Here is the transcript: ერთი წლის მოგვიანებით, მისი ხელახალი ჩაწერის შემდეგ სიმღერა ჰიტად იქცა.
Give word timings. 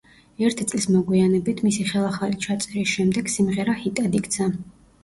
ერთი 0.45 0.65
წლის 0.71 0.87
მოგვიანებით, 0.95 1.61
მისი 1.67 1.87
ხელახალი 1.91 2.41
ჩაწერის 2.47 2.95
შემდეგ 2.97 3.33
სიმღერა 3.37 3.79
ჰიტად 3.85 4.21
იქცა. 4.25 4.55